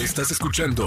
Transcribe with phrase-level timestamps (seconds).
[0.00, 0.86] Estás escuchando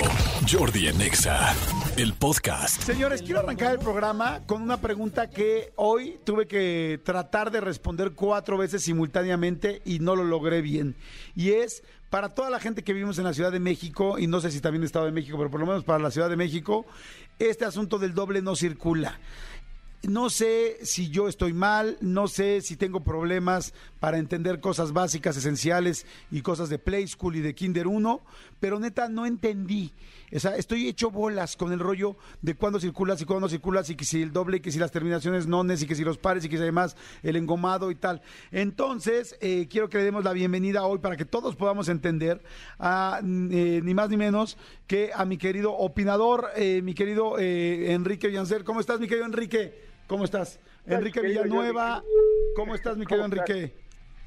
[0.51, 1.53] Jordi Anexa,
[1.97, 2.81] el podcast.
[2.81, 8.13] Señores, quiero arrancar el programa con una pregunta que hoy tuve que tratar de responder
[8.13, 10.95] cuatro veces simultáneamente y no lo logré bien.
[11.35, 14.41] Y es para toda la gente que vivimos en la Ciudad de México, y no
[14.41, 16.87] sé si también Estado de México, pero por lo menos para la Ciudad de México,
[17.37, 19.19] este asunto del doble no circula.
[20.09, 25.37] No sé si yo estoy mal, no sé si tengo problemas para entender cosas básicas,
[25.37, 28.19] esenciales y cosas de Play School y de Kinder 1,
[28.59, 29.93] pero neta no entendí.
[30.35, 33.89] O sea, estoy hecho bolas con el rollo de cuándo circulas y cuándo no circulas
[33.91, 36.17] y que si el doble, y que si las terminaciones nones y que si los
[36.17, 38.21] pares y que si además el engomado y tal.
[38.51, 42.43] Entonces, eh, quiero que le demos la bienvenida hoy para que todos podamos entender
[42.77, 47.93] a eh, ni más ni menos que a mi querido opinador, eh, mi querido eh,
[47.93, 48.65] Enrique Villancer.
[48.65, 49.92] ¿Cómo estás, mi querido Enrique?
[50.13, 50.59] ¿Cómo estás?
[50.85, 52.03] Enrique Villanueva?
[52.55, 53.25] ¿cómo estás, mi querido.
[53.25, 53.73] Enrique?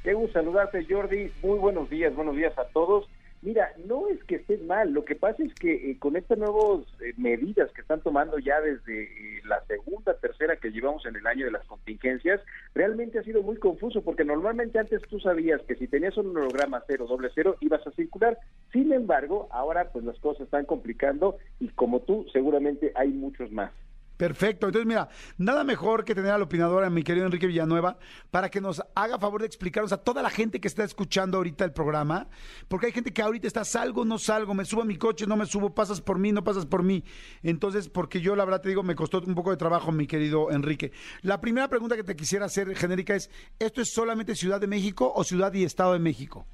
[0.03, 1.31] Qué gusto saludarte, Jordi.
[1.45, 3.09] Muy buenos días, buenos días a todos.
[3.41, 6.85] Mira, no es que estés mal, lo que pasa es que eh, con estas nuevas
[7.01, 11.25] eh, medidas que están tomando ya desde eh, la segunda, tercera que llevamos en el
[11.25, 12.41] año de las contingencias,
[12.75, 16.82] realmente ha sido muy confuso porque normalmente antes tú sabías que si tenías un holograma
[16.88, 18.37] cero, doble cero, ibas a circular.
[18.73, 23.71] Sin embargo, ahora pues las cosas están complicando y como tú, seguramente hay muchos más.
[24.17, 24.67] Perfecto.
[24.67, 27.99] Entonces, mira, nada mejor que tener al opinador, a mi querido Enrique Villanueva,
[28.31, 31.65] para que nos haga favor de explicarnos a toda la gente que está escuchando ahorita
[31.65, 32.29] el programa,
[32.69, 35.37] porque hay gente que ahorita está, salgo, no salgo, me subo a mi coche, no
[35.37, 37.05] me subo, pasas por mí, no pasas por mí.
[37.43, 40.51] Entonces, porque yo la verdad te digo, me costó un poco de trabajo, mi querido
[40.51, 40.93] Enrique.
[41.23, 45.13] La primera pregunta que te quisiera hacer, genérica, es, ¿esto es solamente Ciudad de México
[45.15, 46.47] o Ciudad y Estado de México?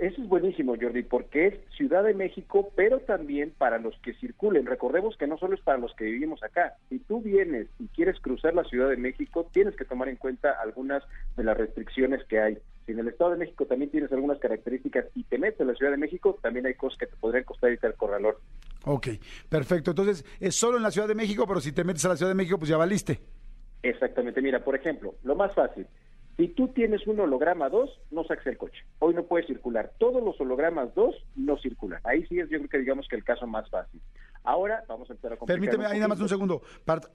[0.00, 4.64] Eso es buenísimo, Jordi, porque es Ciudad de México, pero también para los que circulen.
[4.64, 6.74] Recordemos que no solo es para los que vivimos acá.
[6.88, 10.52] Si tú vienes y quieres cruzar la Ciudad de México, tienes que tomar en cuenta
[10.62, 11.02] algunas
[11.36, 12.58] de las restricciones que hay.
[12.86, 15.74] Si en el Estado de México también tienes algunas características y te metes en la
[15.74, 18.36] Ciudad de México, también hay cosas que te podrían costar irte al corralón.
[18.86, 19.08] Ok,
[19.50, 19.90] perfecto.
[19.90, 22.30] Entonces, es solo en la Ciudad de México, pero si te metes a la Ciudad
[22.30, 23.20] de México, pues ya valiste.
[23.82, 24.40] Exactamente.
[24.40, 25.86] Mira, por ejemplo, lo más fácil.
[26.36, 28.82] Si tú tienes un holograma 2, no saques el coche.
[28.98, 29.92] Hoy no puedes circular.
[29.98, 32.00] Todos los hologramas 2 no circulan.
[32.04, 34.00] Ahí sí es, yo creo que digamos que el caso más fácil.
[34.42, 36.62] Ahora vamos a empezar a Permíteme, ahí nada más un segundo.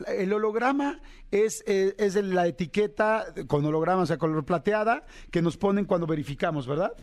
[0.07, 5.57] El holograma es, eh, es la etiqueta con holograma, o sea, color plateada, que nos
[5.57, 6.93] ponen cuando verificamos, ¿verdad?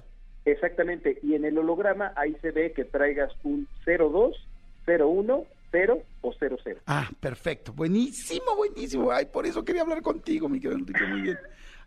[0.45, 1.19] Exactamente.
[1.23, 4.49] Y en el holograma ahí se ve que traigas un 02,
[4.87, 6.59] 01, 0 o 00.
[6.87, 7.73] Ah, perfecto.
[7.73, 9.11] Buenísimo, buenísimo.
[9.11, 11.05] Ay, por eso quería hablar contigo, mi querido Enrique.
[11.07, 11.39] Muy bien.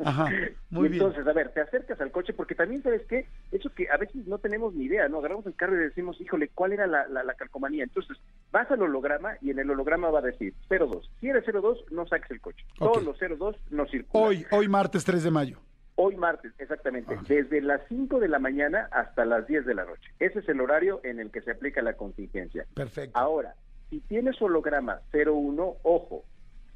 [0.04, 0.30] Ajá,
[0.70, 1.04] muy y bien.
[1.04, 4.28] entonces, a ver, te acercas al coche porque también sabes qué, eso que a veces
[4.28, 5.20] no tenemos ni idea, ¿no?
[5.20, 7.84] Agarramos el carro y decimos, híjole, ¿cuál era la, la, la calcomanía?
[7.84, 8.18] Entonces,
[8.52, 11.10] vas al holograma y en el holograma va a decir 02.
[11.20, 12.66] Si eres 02, no saques el coche.
[12.78, 14.28] Todos los 02 no circulan.
[14.28, 15.60] Hoy, hoy martes 3 de mayo.
[15.98, 20.12] Hoy martes, exactamente, desde las 5 de la mañana hasta las 10 de la noche.
[20.20, 22.66] Ese es el horario en el que se aplica la contingencia.
[22.74, 23.18] Perfecto.
[23.18, 23.56] Ahora,
[23.90, 26.26] si tienes holograma 01, ojo,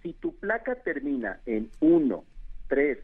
[0.01, 2.23] si tu placa termina en 1,
[2.69, 2.97] 3,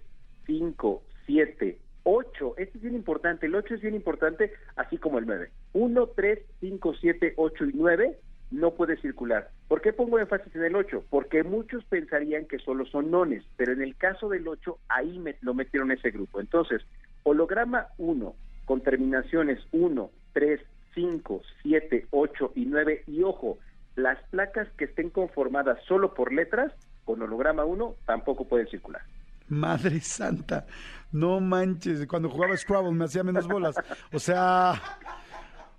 [0.46, 5.26] 5, 7, 8, este es bien importante, el 8 es bien importante, así como el
[5.26, 5.50] 9.
[5.74, 8.18] 1, 3, 5, 7, 8 y 9
[8.52, 9.50] no puede circular.
[9.68, 11.04] ¿Por qué pongo énfasis en el 8?
[11.10, 15.36] Porque muchos pensarían que solo son nones, pero en el caso del 8, ahí me-
[15.42, 16.40] lo metieron ese grupo.
[16.40, 16.84] Entonces,
[17.24, 20.62] holograma 1 con terminaciones 1, 3,
[20.94, 23.58] 5, 7, 8 y 9, y ojo,
[23.96, 26.72] las placas que estén conformadas solo por letras,
[27.04, 29.02] con holograma 1, tampoco pueden circular.
[29.48, 30.66] Madre santa,
[31.12, 33.76] no manches, cuando jugaba Scrabble me hacía menos bolas.
[34.12, 34.82] O sea,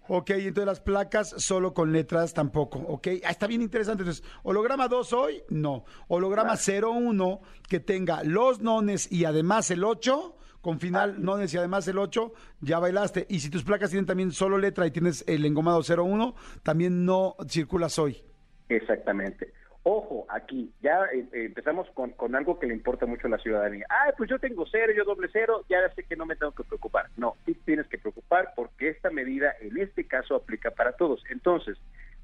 [0.09, 3.09] ok, entonces las placas solo con letras tampoco, ok.
[3.25, 4.03] Ah, está bien interesante.
[4.03, 5.84] Entonces, holograma 2 hoy, no.
[6.09, 11.88] Holograma 01 que tenga los nones y además el 8, con final nones y además
[11.88, 13.26] el 8, ya bailaste.
[13.28, 17.37] Y si tus placas tienen también solo letra y tienes el engomado 01, también no
[17.49, 18.22] circulas hoy.
[18.69, 19.53] Exactamente.
[19.88, 23.86] Ojo, aquí ya eh, eh, empezamos con, algo que le importa mucho a la ciudadanía.
[23.88, 26.64] Ah, pues yo tengo cero, yo doble cero, ya sé que no me tengo que
[26.64, 27.06] preocupar.
[27.16, 31.22] No, sí tienes que preocupar porque esta medida en este caso aplica para todos.
[31.31, 31.78] Entonces,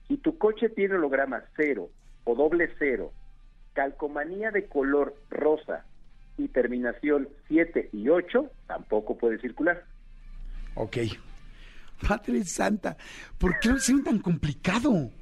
[0.08, 1.88] si tu coche tiene holograma cero
[2.24, 3.12] o doble cero,
[3.74, 5.84] calcomanía de color rosa
[6.36, 9.84] y terminación 7 y 8, tampoco puede circular.
[10.74, 10.96] Ok.
[12.08, 12.96] Madre santa,
[13.38, 15.12] ¿por qué lo hicieron tan complicado?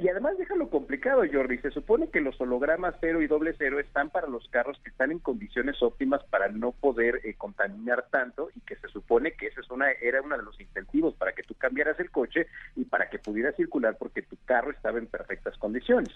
[0.00, 1.58] Y además déjalo complicado, Jordi.
[1.58, 5.10] Se supone que los hologramas cero y doble cero están para los carros que están
[5.12, 9.60] en condiciones óptimas para no poder eh, contaminar tanto y que se supone que ese
[9.60, 12.46] es una, era uno de los incentivos para que tú cambiaras el coche
[12.76, 16.12] y para que pudieras circular porque tu carro estaba en perfectas condiciones.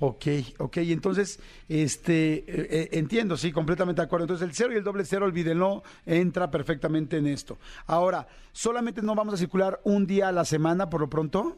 [0.00, 0.26] Ok,
[0.58, 1.38] ok, entonces,
[1.68, 4.24] este, eh, eh, entiendo, sí, completamente de acuerdo.
[4.24, 7.58] Entonces, el cero y el doble cero, olvídenlo, entra perfectamente en esto.
[7.86, 11.56] Ahora, ¿solamente no vamos a circular un día a la semana por lo pronto?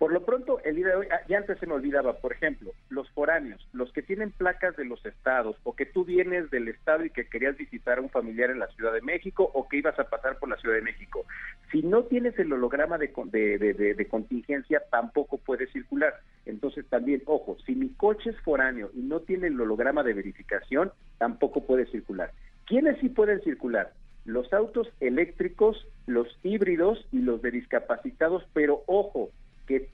[0.00, 2.72] Por lo pronto, el día de hoy, ah, ya antes se me olvidaba, por ejemplo,
[2.88, 7.04] los foráneos, los que tienen placas de los estados, o que tú vienes del estado
[7.04, 9.98] y que querías visitar a un familiar en la Ciudad de México, o que ibas
[9.98, 11.26] a pasar por la Ciudad de México.
[11.70, 16.14] Si no tienes el holograma de, de, contingencia, tampoco puedes circular.
[16.46, 20.92] Entonces, también, ojo, si mi coche es foráneo y no tiene el holograma de verificación,
[21.18, 22.32] tampoco puede circular.
[22.64, 23.92] ¿Quiénes sí pueden circular?
[24.24, 29.29] Los autos eléctricos, los híbridos y los de discapacitados, pero ojo,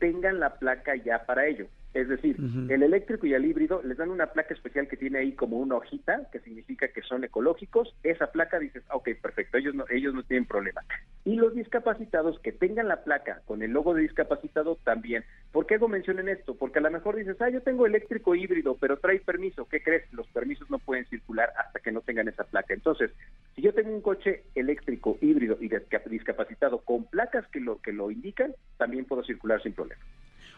[0.06, 1.66] tengan la placa ya para ello.
[1.96, 2.36] Es decir,
[2.68, 5.76] el eléctrico y el híbrido les dan una placa especial que tiene ahí como una
[5.76, 7.96] hojita, que significa que son ecológicos.
[8.02, 10.82] Esa placa dices, ok, perfecto, ellos no, ellos no tienen problema.
[11.24, 15.24] Y los discapacitados que tengan la placa con el logo de discapacitado también.
[15.52, 16.54] ¿Por qué hago mención en esto?
[16.54, 19.66] Porque a lo mejor dices, ah, yo tengo eléctrico híbrido, pero trae permiso.
[19.66, 20.12] ¿Qué crees?
[20.12, 22.74] Los permisos no pueden circular hasta que no tengan esa placa.
[22.74, 23.10] Entonces,
[23.54, 25.70] si yo tengo un coche eléctrico, híbrido y
[26.10, 30.00] discapacitado con placas que lo, que lo indican, también puedo circular sin problema.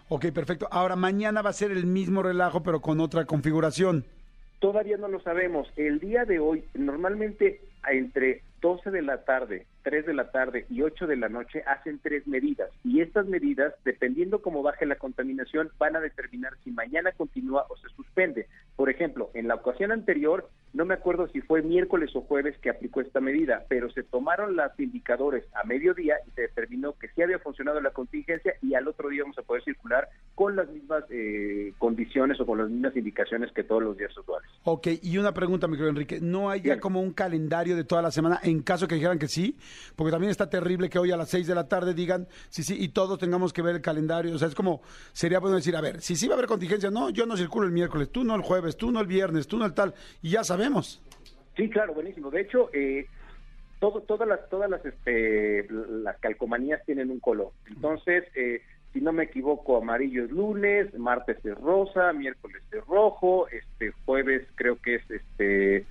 [0.09, 0.69] Ok, perfecto.
[0.71, 4.05] Ahora, mañana va a ser el mismo relajo, pero con otra configuración.
[4.59, 5.69] Todavía no lo sabemos.
[5.77, 10.83] El día de hoy, normalmente entre 12 de la tarde, 3 de la tarde y
[10.83, 15.71] 8 de la noche hacen tres medidas y estas medidas, dependiendo cómo baje la contaminación,
[15.79, 18.47] van a determinar si mañana continúa o se suspende.
[18.77, 22.71] Por ejemplo, en la ocasión anterior, no me acuerdo si fue miércoles o jueves que
[22.71, 27.23] aplicó esta medida, pero se tomaron los indicadores a mediodía y se determinó que sí
[27.23, 31.05] había funcionado la contingencia y al otro día vamos a poder circular con las mismas
[31.11, 34.49] eh, condiciones o con las mismas indicaciones que todos los días usuales.
[34.65, 38.03] Ok, y una pregunta, mi querido Enrique, ¿no hay ya como un calendario de toda
[38.03, 39.57] la semana en caso que dijeran que sí?
[39.97, 42.77] Porque también está terrible que hoy a las 6 de la tarde digan sí, sí,
[42.79, 44.35] y todos tengamos que ver el calendario.
[44.35, 44.83] O sea, es como,
[45.13, 47.67] sería bueno decir, a ver, si sí va a haber contingencia, no, yo no circulo
[47.67, 50.31] el miércoles, tú no el jueves, tú no el viernes, tú no el tal, y
[50.31, 51.03] ya sabemos.
[51.57, 52.31] Sí, claro, buenísimo.
[52.31, 53.07] De hecho, eh,
[53.81, 57.51] todo, todas las todas las este, las calcomanías tienen un color.
[57.67, 58.63] Entonces, eh,
[58.93, 64.47] si no me equivoco, amarillo es lunes, martes es rosa, miércoles es rojo, este jueves
[64.55, 65.87] creo que es este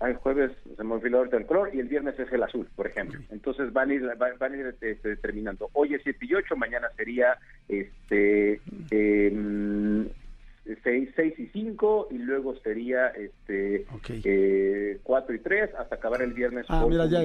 [0.00, 2.86] el jueves se me olvidó ahorita el color y el viernes es el azul, por
[2.86, 3.20] ejemplo.
[3.30, 5.70] Entonces van a ir, van, a ir este, determinando.
[5.72, 7.38] Hoy es 7 y 8, mañana sería
[7.68, 8.60] este
[8.90, 10.06] eh,
[10.82, 16.32] 6, 6 y 5 y luego sería este eh, 4 y 3 hasta acabar el
[16.32, 16.66] viernes.
[16.68, 17.22] Ah, mira, ya,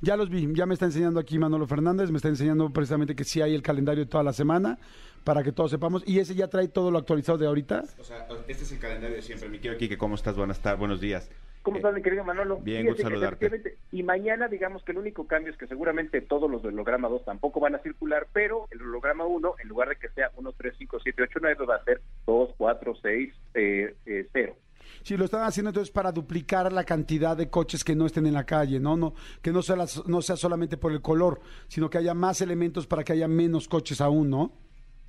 [0.00, 3.24] ya los vi, ya me está enseñando aquí Manolo Fernández, me está enseñando precisamente que
[3.24, 4.78] sí hay el calendario de toda la semana
[5.24, 6.02] para que todos sepamos.
[6.06, 7.84] ¿Y ese ya trae todo lo actualizado de ahorita?
[7.98, 9.48] O sea, este es el calendario de siempre.
[9.48, 10.36] Mi querido Kike, ¿cómo estás?
[10.36, 11.30] Buenas tardes, buenos días.
[11.62, 12.58] ¿Cómo estás, mi querido Manolo?
[12.58, 13.76] Bien, gusto saludarte.
[13.92, 17.24] Y mañana, digamos que el único cambio es que seguramente todos los del holograma 2
[17.24, 20.74] tampoco van a circular, pero el holograma 1, en lugar de que sea 1, 3,
[20.78, 23.94] 5, 7, 8, 9, va a ser 2, 4, 6, eh,
[24.32, 24.56] 0.
[25.02, 28.34] Sí, lo están haciendo entonces para duplicar la cantidad de coches que no estén en
[28.34, 28.96] la calle, ¿no?
[28.96, 29.76] no que no sea,
[30.06, 33.68] no sea solamente por el color, sino que haya más elementos para que haya menos
[33.68, 34.52] coches aún, ¿no?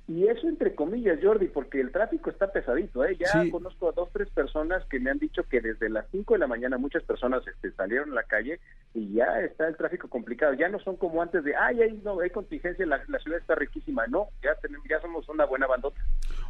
[0.08, 3.04] Y eso entre comillas, Jordi, porque el tráfico está pesadito.
[3.04, 3.16] ¿eh?
[3.18, 6.40] Ya conozco a dos, tres personas que me han dicho que desde las 5 de
[6.40, 8.58] la mañana muchas personas este, salieron a la calle
[8.94, 10.54] y ya está el tráfico complicado.
[10.54, 14.06] Ya no son como antes de, ay, hay, no, hay contingencia, la, ciudad está riquísima.
[14.08, 16.00] No, ya, tenemos, ya somos una buena bandota.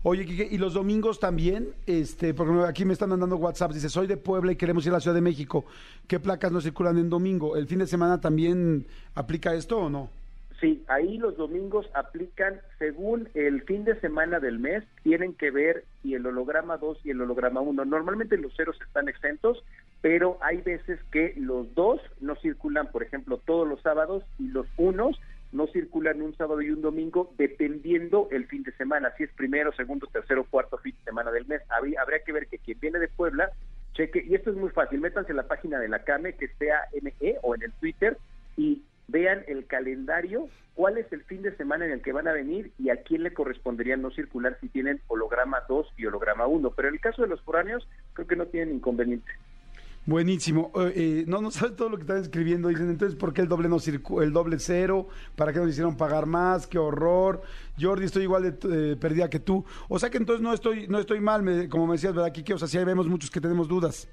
[0.02, 1.74] Oye, Kike, ¿y los domingos también?
[1.86, 4.94] este Porque aquí me están mandando WhatsApp, dice, soy de Puebla y queremos ir a
[4.94, 5.66] la Ciudad de México.
[6.08, 7.56] ¿Qué placas no circulan en domingo?
[7.56, 10.21] ¿El fin de semana también aplica esto o no?
[10.62, 15.84] Sí, ahí los domingos aplican según el fin de semana del mes, tienen que ver
[16.04, 17.84] y el holograma 2 y el holograma 1.
[17.84, 19.64] Normalmente los ceros están exentos,
[20.02, 24.68] pero hay veces que los dos no circulan, por ejemplo, todos los sábados y los
[24.76, 25.20] unos
[25.50, 29.72] no circulan un sábado y un domingo dependiendo el fin de semana, si es primero,
[29.72, 31.60] segundo, tercero, cuarto fin de semana del mes.
[31.70, 33.50] Habría, que ver que quien viene de Puebla
[33.94, 36.82] cheque, y esto es muy fácil, métanse en la página de la CAME, que sea
[37.02, 38.16] ME o en el Twitter,
[38.56, 42.32] y vean el calendario, cuál es el fin de semana en el que van a
[42.32, 46.70] venir y a quién le correspondería no circular si tienen holograma 2 y holograma 1.
[46.70, 49.30] Pero en el caso de los foráneos, creo que no tienen inconveniente.
[50.04, 50.72] Buenísimo.
[50.74, 52.68] Eh, eh, no, no sabe todo lo que están escribiendo.
[52.68, 53.76] Dicen, entonces, ¿por qué el doble no
[54.20, 55.08] el doble cero?
[55.36, 56.66] ¿Para qué nos hicieron pagar más?
[56.66, 57.42] ¡Qué horror!
[57.80, 59.64] Jordi, estoy igual de eh, perdida que tú.
[59.88, 62.54] O sea que entonces no estoy no estoy mal, como me decías, ¿verdad, Kike?
[62.54, 64.08] O sea, sí vemos muchos que tenemos dudas.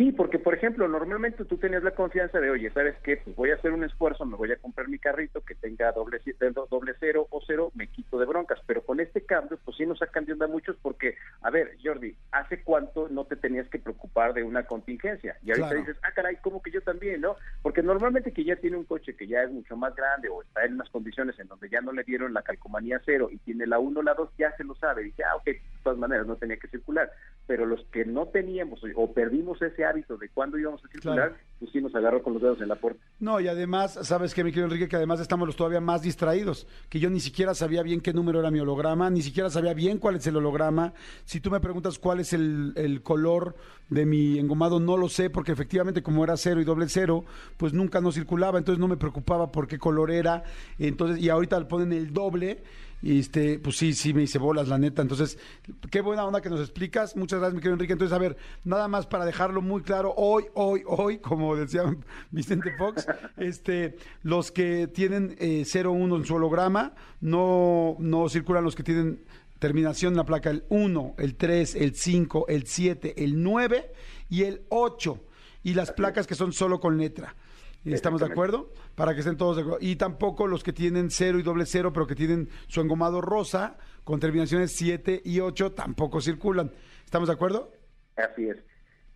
[0.00, 3.18] Sí, porque por ejemplo, normalmente tú tenías la confianza de, oye, ¿sabes qué?
[3.18, 6.22] Pues voy a hacer un esfuerzo, me voy a comprar mi carrito que tenga doble,
[6.70, 8.58] doble cero o cero, me quito de broncas.
[8.64, 12.16] Pero con este cambio, pues sí nos sacan de onda muchos porque, a ver, Jordi,
[12.32, 15.36] ¿hace cuánto no te tenías que preocupar de una contingencia?
[15.42, 17.36] Y ahorita dices, ah, caray, ¿cómo que yo también, no?
[17.60, 20.64] Porque normalmente que ya tiene un coche que ya es mucho más grande o está
[20.64, 23.78] en unas condiciones en donde ya no le dieron la calcomanía cero y tiene la
[23.78, 25.02] uno o la dos, ya se lo sabe.
[25.02, 25.50] Dice, ah, ok,
[25.82, 27.10] todas maneras no tenía que circular.
[27.46, 31.72] Pero los que no teníamos o perdimos ese hábito de cuándo íbamos a circular, pues
[31.72, 33.02] sí nos agarró con los dedos en la puerta.
[33.18, 34.88] No, y además, ¿sabes qué, mi querido Enrique?
[34.88, 38.40] Que además estamos los todavía más distraídos, que yo ni siquiera sabía bien qué número
[38.40, 40.92] era mi holograma, ni siquiera sabía bien cuál es el holograma.
[41.24, 43.56] Si tú me preguntas cuál es el, el color
[43.88, 47.24] de mi engomado, no lo sé, porque efectivamente como era cero y doble cero,
[47.56, 50.44] pues nunca no circulaba, entonces no me preocupaba por qué color era.
[50.78, 52.62] Entonces, y ahorita le ponen el doble
[53.02, 55.02] y este, pues sí, sí me hice bolas, la neta.
[55.02, 55.38] Entonces,
[55.90, 57.16] qué buena onda que nos explicas.
[57.16, 57.94] Muchas gracias, mi querido Enrique.
[57.94, 61.82] Entonces, a ver, nada más para dejarlo muy claro, hoy, hoy, hoy, como decía
[62.30, 68.74] Vicente Fox, este, los que tienen eh, 01 en su holograma, no, no circulan los
[68.74, 69.24] que tienen
[69.58, 73.92] terminación en la placa el 1, el 3, el 5, el 7, el 9
[74.28, 75.18] y el 8.
[75.62, 77.34] Y las placas que son solo con letra.
[77.84, 78.72] ¿Estamos de acuerdo?
[78.94, 79.78] Para que estén todos de acuerdo.
[79.80, 83.78] Y tampoco los que tienen cero y doble cero, pero que tienen su engomado rosa,
[84.04, 86.72] con terminaciones 7 y 8, tampoco circulan.
[87.04, 87.72] ¿Estamos de acuerdo?
[88.16, 88.58] Así es.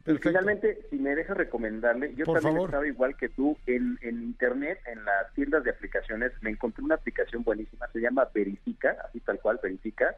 [0.07, 4.79] Y finalmente, si me dejas recomendarle, yo también estaba igual que tú en, en internet,
[4.87, 9.41] en las tiendas de aplicaciones, me encontré una aplicación buenísima, se llama Verifica, así tal
[9.41, 10.15] cual, Verifica,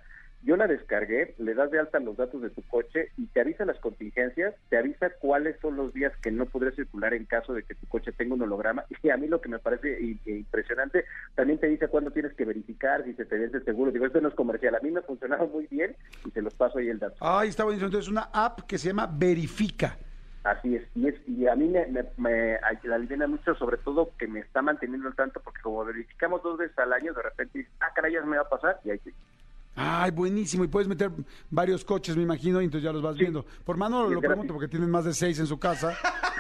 [0.47, 3.65] yo la descargué, le das de alta los datos de tu coche y te avisa
[3.65, 7.65] las contingencias, te avisa cuáles son los días que no podrás circular en caso de
[7.65, 8.85] que tu coche tenga un holograma.
[9.03, 13.05] Y a mí lo que me parece impresionante, también te dice cuándo tienes que verificar,
[13.05, 13.93] si se te vence el seguro.
[13.93, 14.75] Digo, esto no es comercial.
[14.75, 17.17] A mí me ha funcionado muy bien y te los paso ahí el dato.
[17.21, 17.87] Ahí está buenísimo.
[17.87, 19.97] Entonces, una app que se llama Verifica.
[20.45, 24.39] Así es, y, es, y a mí me, me, me mucho, sobre todo que me
[24.39, 27.91] está manteniendo el tanto, porque como verificamos dos veces al año, de repente dices, ah,
[27.95, 29.13] caray, ya me va a pasar, y ahí sí.
[29.77, 30.65] Ay, buenísimo.
[30.65, 31.11] Y puedes meter
[31.51, 33.45] varios coches, me imagino, y entonces ya los vas viendo.
[33.65, 35.97] Por mano lo pregunto porque tienen más de seis en su casa.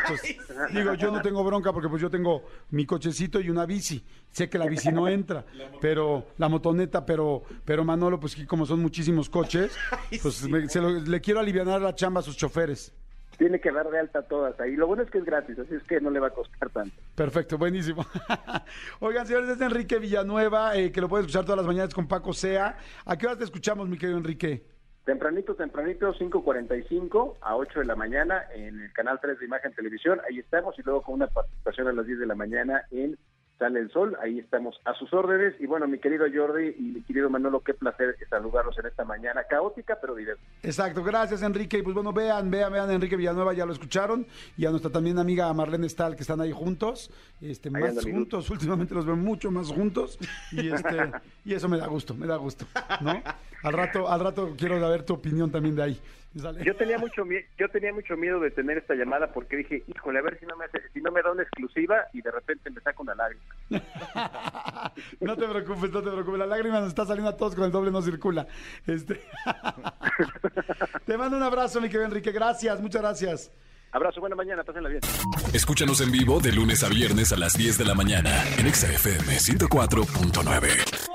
[0.73, 4.03] digo, yo no tengo bronca porque pues yo tengo mi cochecito y una bici.
[4.31, 5.45] Sé que la bici no entra,
[5.81, 9.73] pero la motoneta, pero pero Manolo, pues como son muchísimos coches,
[10.23, 12.93] pues le quiero aliviar la chamba a sus choferes
[13.37, 14.77] tiene que dar de alta todas ahí.
[14.77, 16.95] Lo bueno es que es gratis, así es que no le va a costar tanto.
[17.15, 18.05] Perfecto, buenísimo.
[19.01, 22.33] Oigan, señores, es Enrique Villanueva, eh, que lo puedes escuchar todas las mañanas con Paco
[22.33, 22.77] Sea.
[23.05, 24.65] ¿A qué hora te escuchamos, mi querido Enrique?
[25.05, 30.21] Tempranito, tempranito, 5.45 a 8 de la mañana en el canal 3 de Imagen Televisión.
[30.29, 33.17] Ahí estamos y luego con una participación a las 10 de la mañana en
[33.59, 35.55] sale el sol, ahí estamos a sus órdenes.
[35.61, 39.45] Y bueno, mi querido Jordi y mi querido Manolo, qué placer saludarlos en esta mañana
[39.49, 40.47] caótica, pero divertida.
[40.63, 41.79] Exacto, gracias Enrique.
[41.79, 44.27] Y pues bueno, vean, vean, vean, Enrique Villanueva ya lo escucharon.
[44.57, 47.11] Y a nuestra también amiga Marlene Stahl, que están ahí juntos,
[47.41, 50.19] este, más juntos, últimamente los veo mucho más juntos.
[50.53, 51.13] Y, este,
[51.45, 52.67] y eso me da gusto, me da gusto,
[53.01, 53.23] ¿no?
[53.63, 56.01] Al rato, al rato quiero saber tu opinión también de ahí.
[56.37, 60.19] Yo tenía mucho miedo, yo tenía mucho miedo de tener esta llamada porque dije, híjole,
[60.19, 62.81] a ver si no me si no me da una exclusiva y de repente me
[62.83, 63.43] saca una lágrima.
[65.21, 67.71] no te preocupes, no te preocupes, la lágrima nos está saliendo a todos con el
[67.71, 68.47] doble no circula.
[68.87, 69.19] Este
[71.07, 73.51] te mando un abrazo, mi querido Enrique, gracias, muchas gracias.
[73.93, 75.01] Abrazo, buena mañana, pásenla bien.
[75.55, 79.39] Escúchanos en vivo de lunes a viernes a las 10 de la mañana en XFM
[79.39, 81.07] 104.9.